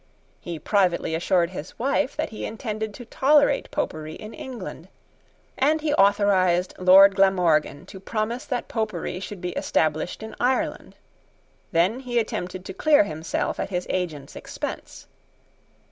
[0.39, 4.87] He privately assured his wife, that he intended to tolerate Popery in England;
[5.59, 10.95] and he authorised Lord Glamorgan to promise that Popery should be established in Ireland.
[11.71, 15.05] Then he attempted to clear himself at his agent's expense.